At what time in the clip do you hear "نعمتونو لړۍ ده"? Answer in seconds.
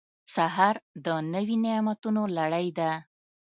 1.65-2.91